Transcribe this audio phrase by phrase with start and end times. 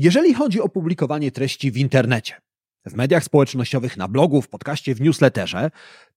[0.00, 2.34] Jeżeli chodzi o publikowanie treści w internecie,
[2.86, 5.70] w mediach społecznościowych, na blogu, w podcaście, w newsletterze,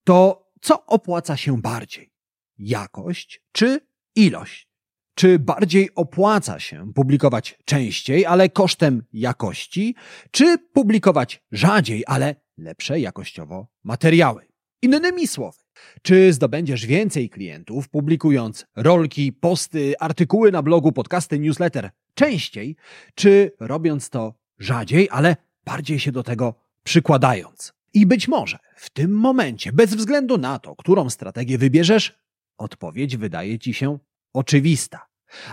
[0.04, 2.14] to co opłaca się bardziej?
[2.58, 3.80] Jakość czy
[4.16, 4.68] ilość?
[5.16, 9.96] Czy bardziej opłaca się publikować częściej, ale kosztem jakości,
[10.32, 14.48] czy publikować rzadziej, ale lepsze jakościowo materiały?
[14.82, 15.61] Innymi słowy,
[16.02, 22.76] czy zdobędziesz więcej klientów publikując rolki, posty, artykuły na blogu, podcasty, newsletter częściej,
[23.16, 27.74] czy robiąc to rzadziej, ale bardziej się do tego przykładając?
[27.94, 32.20] I być może w tym momencie, bez względu na to, którą strategię wybierzesz,
[32.58, 34.00] odpowiedź wydaje ci się
[34.34, 35.08] oczywista.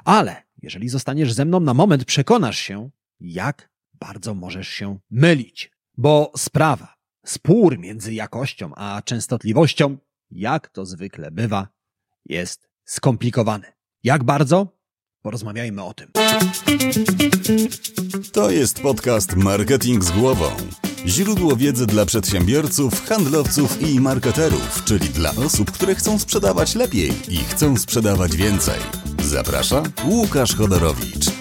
[0.04, 2.90] Ale jeżeli zostaniesz ze mną na moment, przekonasz się,
[3.20, 5.70] jak bardzo możesz się mylić.
[5.96, 6.94] Bo sprawa,
[7.26, 9.96] spór między jakością a częstotliwością,
[10.30, 11.68] jak to zwykle bywa,
[12.24, 13.72] jest skomplikowany.
[14.02, 14.78] Jak bardzo?
[15.22, 16.12] Porozmawiajmy o tym.
[18.32, 20.46] To jest podcast Marketing z głową.
[21.06, 27.36] Źródło wiedzy dla przedsiębiorców, handlowców i marketerów, czyli dla osób, które chcą sprzedawać lepiej i
[27.36, 28.80] chcą sprzedawać więcej.
[29.24, 31.37] Zaprasza Łukasz Chodorowicz.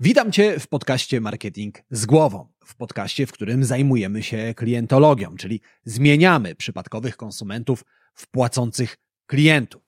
[0.00, 2.48] Witam Cię w podcaście Marketing z głową.
[2.64, 9.82] W podcaście, w którym zajmujemy się klientologią, czyli zmieniamy przypadkowych konsumentów w płacących klientów.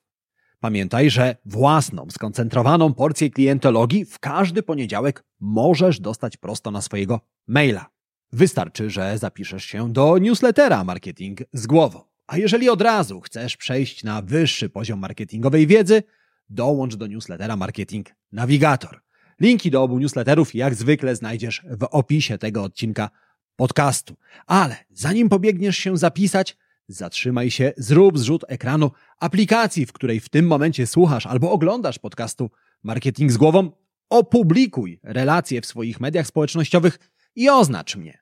[0.59, 7.89] Pamiętaj, że własną, skoncentrowaną porcję klientologii w każdy poniedziałek możesz dostać prosto na swojego maila.
[8.31, 12.01] Wystarczy, że zapiszesz się do newslettera Marketing z głową.
[12.27, 16.03] A jeżeli od razu chcesz przejść na wyższy poziom marketingowej wiedzy,
[16.49, 19.08] dołącz do newslettera Marketing Navigator.
[19.39, 23.09] Linki do obu newsletterów jak zwykle znajdziesz w opisie tego odcinka
[23.55, 24.15] podcastu.
[24.47, 30.47] Ale zanim pobiegniesz się zapisać, zatrzymaj się, zrób zrzut ekranu aplikacji, w której w tym
[30.47, 32.49] momencie słuchasz albo oglądasz podcastu
[32.83, 33.71] Marketing z głową,
[34.09, 36.99] opublikuj relacje w swoich mediach społecznościowych
[37.35, 38.19] i oznacz mnie.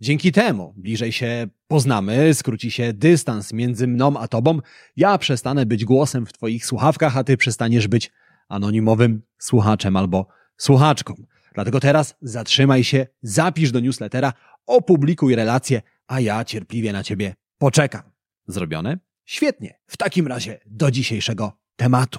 [0.00, 4.58] Dzięki temu bliżej się poznamy, skróci się dystans między mną a tobą.
[4.96, 8.12] Ja przestanę być głosem w twoich słuchawkach, a ty przestaniesz być
[8.48, 10.26] anonimowym słuchaczem albo
[10.60, 11.14] słuchaczką.
[11.54, 14.32] Dlatego teraz zatrzymaj się, zapisz do newslettera,
[14.66, 18.02] opublikuj relację, a ja cierpliwie na ciebie poczekam.
[18.46, 18.98] Zrobione?
[19.24, 19.80] Świetnie.
[19.86, 22.18] W takim razie do dzisiejszego tematu.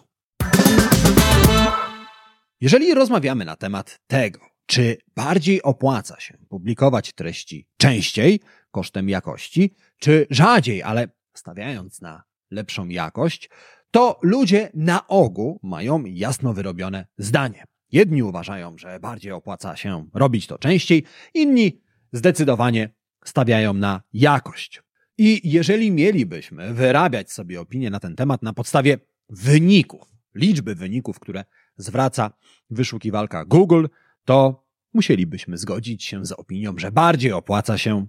[2.62, 8.40] Jeżeli rozmawiamy na temat tego, czy bardziej opłaca się publikować treści częściej,
[8.72, 13.50] kosztem jakości, czy rzadziej, ale stawiając na lepszą jakość,
[13.91, 17.63] to ludzie na ogół mają jasno wyrobione zdanie.
[17.91, 21.03] Jedni uważają, że bardziej opłaca się robić to częściej,
[21.34, 21.81] inni
[22.13, 22.90] zdecydowanie
[23.25, 24.84] stawiają na jakość.
[25.18, 28.97] I jeżeli mielibyśmy wyrabiać sobie opinię na ten temat na podstawie
[29.30, 30.01] wyników,
[30.35, 31.46] liczby wyników, które
[31.78, 32.31] zwraca
[32.69, 33.85] wyszukiwalka Google,
[34.25, 38.07] to musielibyśmy zgodzić się z opinią, że bardziej opłaca się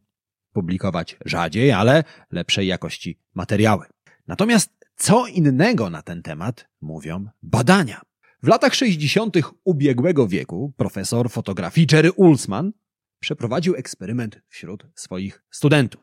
[0.53, 3.87] publikować rzadziej, ale lepszej jakości materiały.
[4.26, 8.12] Natomiast co innego na ten temat mówią badania.
[8.44, 9.36] W latach 60.
[9.64, 12.72] ubiegłego wieku profesor fotografii Jerry Ulsman
[13.20, 16.03] przeprowadził eksperyment wśród swoich studentów.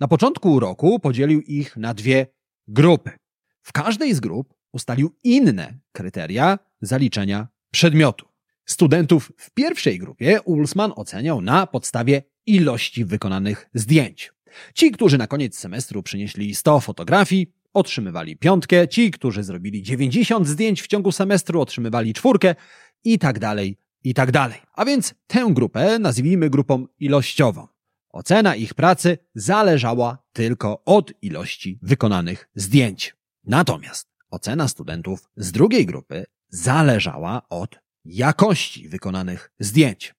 [0.00, 2.26] Na początku roku podzielił ich na dwie
[2.68, 3.10] grupy.
[3.62, 8.26] W każdej z grup ustalił inne kryteria zaliczenia przedmiotu.
[8.66, 14.32] Studentów w pierwszej grupie Ulsman oceniał na podstawie ilości wykonanych zdjęć.
[14.74, 20.82] Ci, którzy na koniec semestru przynieśli 100 fotografii, otrzymywali piątkę, ci, którzy zrobili 90 zdjęć
[20.82, 22.54] w ciągu semestru, otrzymywali czwórkę
[23.04, 24.58] i tak dalej, i tak dalej.
[24.72, 27.66] A więc tę grupę nazwijmy grupą ilościową.
[28.08, 33.16] Ocena ich pracy zależała tylko od ilości wykonanych zdjęć.
[33.44, 40.14] Natomiast ocena studentów z drugiej grupy zależała od jakości wykonanych zdjęć.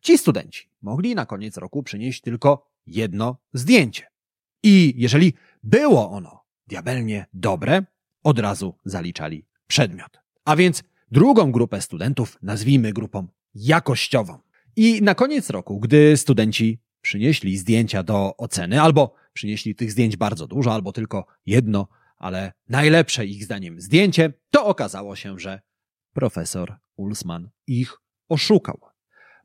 [0.00, 4.06] Ci studenci mogli na koniec roku przynieść tylko jedno zdjęcie.
[4.62, 6.35] I jeżeli było ono
[6.66, 7.84] diabelnie dobre,
[8.22, 10.18] od razu zaliczali przedmiot.
[10.44, 14.38] A więc drugą grupę studentów nazwijmy grupą jakościową.
[14.76, 20.46] I na koniec roku, gdy studenci przynieśli zdjęcia do oceny, albo przynieśli tych zdjęć bardzo
[20.46, 25.60] dużo, albo tylko jedno, ale najlepsze ich zdaniem zdjęcie, to okazało się, że
[26.12, 27.96] profesor Ulsman ich
[28.28, 28.80] oszukał.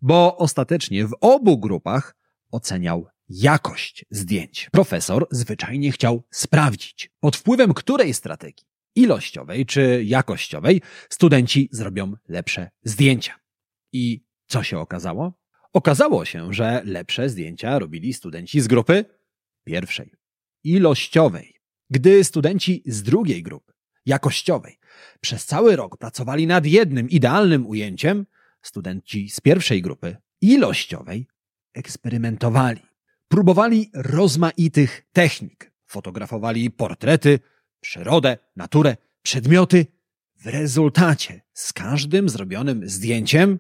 [0.02, 2.16] Bo ostatecznie w obu grupach
[2.52, 4.70] oceniał jakość zdjęć.
[4.72, 13.40] Profesor zwyczajnie chciał sprawdzić, pod wpływem której strategii, ilościowej czy jakościowej, studenci zrobią lepsze zdjęcia.
[13.94, 15.34] I co się okazało?
[15.74, 19.06] Okazało się, że lepsze zdjęcia robili studenci z grupy
[19.64, 20.14] pierwszej,
[20.64, 21.56] ilościowej.
[21.90, 23.74] Gdy studenci z drugiej grupy,
[24.06, 24.80] jakościowej,
[25.22, 28.26] przez cały rok pracowali nad jednym idealnym ujęciem,
[28.62, 31.28] studenci z pierwszej grupy, ilościowej,
[31.74, 32.91] eksperymentowali.
[33.32, 35.72] Próbowali rozmaitych technik.
[35.86, 37.40] Fotografowali portrety,
[37.80, 39.86] przyrodę, naturę, przedmioty.
[40.36, 43.60] W rezultacie z każdym zrobionym zdjęciem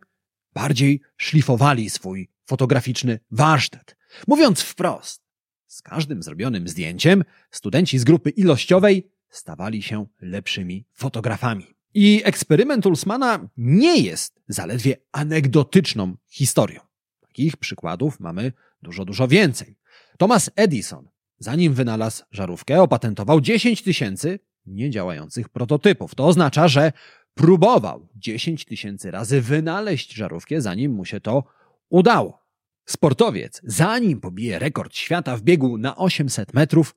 [0.54, 3.96] bardziej szlifowali swój fotograficzny warsztat.
[4.28, 5.22] Mówiąc wprost,
[5.68, 11.66] z każdym zrobionym zdjęciem studenci z grupy ilościowej stawali się lepszymi fotografami.
[11.94, 16.82] I eksperyment Ulsmana nie jest zaledwie anegdotyczną historią.
[17.22, 19.78] Takich przykładów mamy dużo, dużo więcej.
[20.18, 26.16] Thomas Edison, zanim wynalazł żarówkę, opatentował 10 tysięcy niedziałających prototypów.
[26.16, 26.92] To oznacza, że
[27.34, 31.44] próbował 10 tysięcy razy wynaleźć żarówkę, zanim mu się to
[31.90, 32.42] udało.
[32.86, 36.96] Sportowiec, zanim pobije rekord świata w biegu na 800 metrów,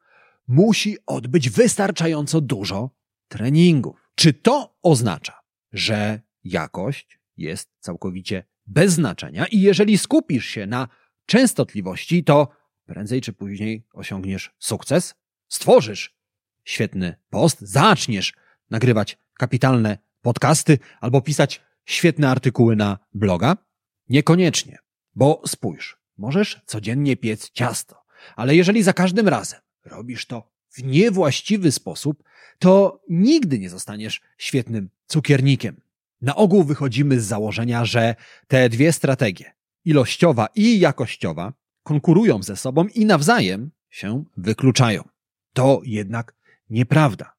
[0.48, 2.90] musi odbyć wystarczająco dużo
[3.28, 4.10] treningów.
[4.14, 5.40] Czy to oznacza,
[5.72, 10.88] że jakość jest całkowicie bez znaczenia i jeżeli skupisz się na
[11.26, 12.48] częstotliwości, to
[12.86, 15.14] prędzej czy później osiągniesz sukces?
[15.48, 16.16] Stworzysz
[16.64, 18.32] świetny post, zaczniesz
[18.70, 23.56] nagrywać kapitalne podcasty albo pisać świetne artykuły na bloga?
[24.08, 24.78] Niekoniecznie,
[25.14, 28.04] bo spójrz, możesz codziennie piec ciasto,
[28.36, 32.22] ale jeżeli za każdym razem robisz to w niewłaściwy sposób,
[32.58, 35.80] to nigdy nie zostaniesz świetnym cukiernikiem.
[36.22, 38.14] Na ogół wychodzimy z założenia, że
[38.48, 39.52] te dwie strategie,
[39.84, 41.52] ilościowa i jakościowa,
[41.82, 45.02] konkurują ze sobą i nawzajem się wykluczają.
[45.52, 46.34] To jednak
[46.70, 47.34] nieprawda.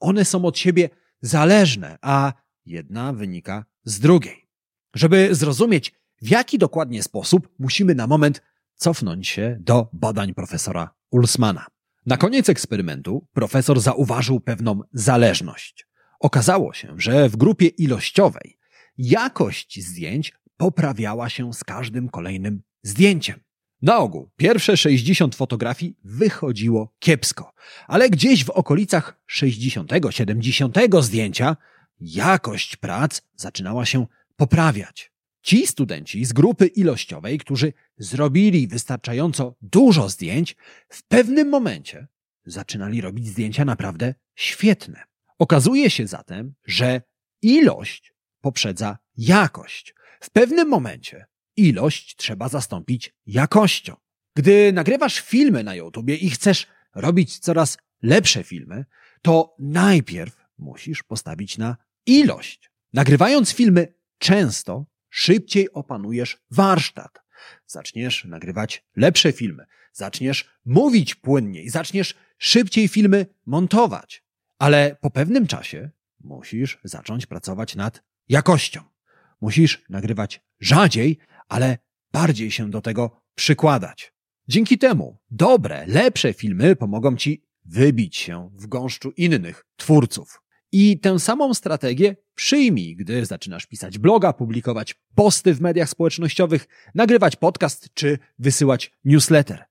[0.00, 0.90] One są od siebie
[1.20, 2.32] zależne, a
[2.66, 4.46] jedna wynika z drugiej.
[4.94, 8.42] Żeby zrozumieć, w jaki dokładnie sposób, musimy na moment
[8.74, 11.66] cofnąć się do badań profesora Ulsmana.
[12.06, 15.86] Na koniec eksperymentu profesor zauważył pewną zależność.
[16.20, 18.58] Okazało się, że w grupie ilościowej
[18.98, 23.40] jakość zdjęć poprawiała się z każdym kolejnym zdjęciem.
[23.82, 27.52] Na ogół pierwsze 60 fotografii wychodziło kiepsko,
[27.86, 31.56] ale gdzieś w okolicach 60-70 zdjęcia
[32.00, 34.06] jakość prac zaczynała się
[34.36, 35.12] poprawiać.
[35.42, 40.56] Ci studenci z grupy ilościowej, którzy zrobili wystarczająco dużo zdjęć,
[40.88, 42.06] w pewnym momencie
[42.46, 45.02] zaczynali robić zdjęcia naprawdę świetne.
[45.38, 47.02] Okazuje się zatem, że
[47.42, 49.94] ilość poprzedza jakość.
[50.20, 51.26] W pewnym momencie
[51.56, 53.96] ilość trzeba zastąpić jakością.
[54.36, 58.84] Gdy nagrywasz filmy na YouTube i chcesz robić coraz lepsze filmy,
[59.22, 61.76] to najpierw musisz postawić na
[62.06, 62.70] ilość.
[62.92, 67.22] Nagrywając filmy często, szybciej opanujesz warsztat.
[67.66, 74.24] Zaczniesz nagrywać lepsze filmy, zaczniesz mówić płynniej, zaczniesz szybciej filmy montować.
[74.58, 78.97] Ale po pewnym czasie musisz zacząć pracować nad jakością.
[79.40, 81.18] Musisz nagrywać rzadziej,
[81.48, 81.78] ale
[82.12, 84.12] bardziej się do tego przykładać.
[84.48, 90.42] Dzięki temu dobre, lepsze filmy pomogą ci wybić się w gąszczu innych twórców.
[90.72, 97.36] I tę samą strategię przyjmij, gdy zaczynasz pisać bloga, publikować posty w mediach społecznościowych, nagrywać
[97.36, 99.64] podcast czy wysyłać newsletter.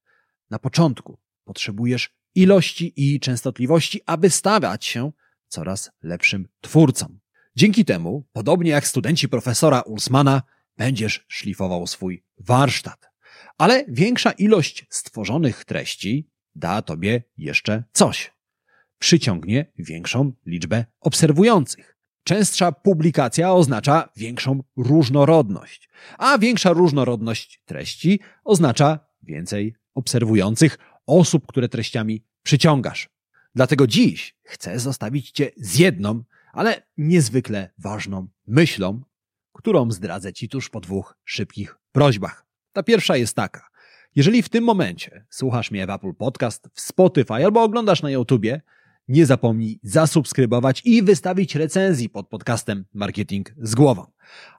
[0.50, 5.12] Na początku potrzebujesz ilości i częstotliwości, aby stawiać się
[5.48, 7.18] coraz lepszym twórcą.
[7.58, 10.42] Dzięki temu, podobnie jak studenci profesora Ulsmana,
[10.78, 13.10] będziesz szlifował swój warsztat.
[13.58, 18.34] Ale większa ilość stworzonych treści da tobie jeszcze coś.
[19.00, 21.98] Przyciągnie większą liczbę obserwujących.
[22.24, 32.24] Częstsza publikacja oznacza większą różnorodność, a większa różnorodność treści oznacza więcej obserwujących osób, które treściami
[32.44, 33.10] przyciągasz.
[33.56, 36.24] Dlatego dziś chcę zostawić Cię z jedną,
[36.58, 39.02] ale niezwykle ważną myślą,
[39.54, 42.46] którą zdradzę Ci tuż po dwóch szybkich prośbach.
[42.74, 43.68] Ta pierwsza jest taka.
[44.16, 48.62] Jeżeli w tym momencie słuchasz mnie w Apple Podcast, w Spotify albo oglądasz na YouTubie,
[49.08, 54.06] nie zapomnij zasubskrybować i wystawić recenzji pod podcastem Marketing z głową.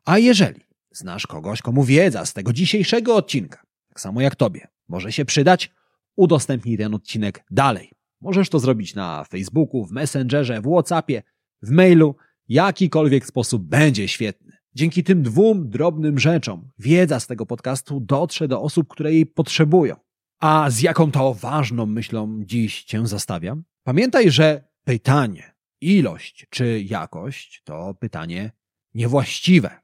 [0.04, 5.12] A jeżeli znasz kogoś, komu wiedza z tego dzisiejszego odcinka, tak samo jak Tobie, może
[5.12, 5.72] się przydać,
[6.16, 7.92] udostępnij ten odcinek dalej.
[8.20, 11.22] Możesz to zrobić na Facebooku, w Messengerze, w WhatsAppie,
[11.62, 12.16] w mailu.
[12.48, 14.52] Jakikolwiek sposób będzie świetny.
[14.74, 19.96] Dzięki tym dwóm drobnym rzeczom wiedza z tego podcastu dotrze do osób, które jej potrzebują.
[20.40, 23.64] A z jaką to ważną myślą dziś Cię zostawiam?
[23.82, 28.52] Pamiętaj, że pytanie, ilość czy jakość to pytanie
[28.94, 29.80] niewłaściwe.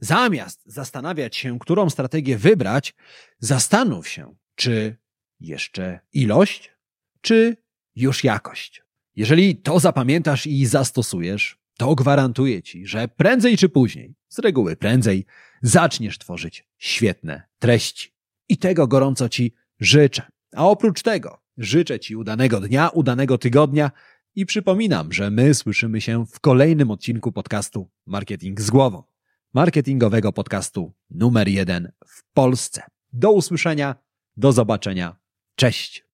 [0.00, 2.94] Zamiast zastanawiać się, którą strategię wybrać,
[3.38, 4.96] zastanów się, czy
[5.40, 6.72] jeszcze ilość,
[7.20, 7.56] czy
[7.96, 8.85] już jakość.
[9.16, 15.26] Jeżeli to zapamiętasz i zastosujesz, to gwarantuję Ci, że prędzej czy później, z reguły prędzej,
[15.62, 18.14] zaczniesz tworzyć świetne treści.
[18.48, 20.22] I tego gorąco Ci życzę.
[20.54, 23.90] A oprócz tego życzę Ci udanego dnia, udanego tygodnia
[24.34, 29.02] i przypominam, że my słyszymy się w kolejnym odcinku podcastu Marketing z głową.
[29.54, 32.82] Marketingowego podcastu numer jeden w Polsce.
[33.12, 33.94] Do usłyszenia,
[34.36, 35.16] do zobaczenia.
[35.54, 36.04] Cześć.